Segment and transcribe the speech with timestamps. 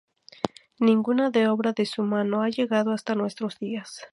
[0.79, 4.01] Ninguna obra de su mano ha llegado hasta nuestros días.